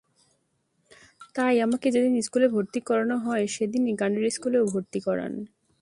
[1.35, 5.33] তাই আমাকে যেদিন স্কুলে ভর্তি করানো হয়, সেদিনই গানের স্কুলেও ভর্তি করান।